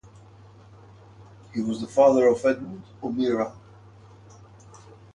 He 1.53 1.61
was 1.61 1.79
the 1.79 1.85
father 1.85 2.25
of 2.25 2.43
Edmund 2.43 2.81
O'Meara. 3.03 3.53